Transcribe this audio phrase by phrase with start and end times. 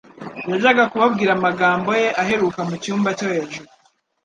[0.49, 3.69] Yajyaga kubabwira amagambo ye aheruka mu cyumba cyo hejuru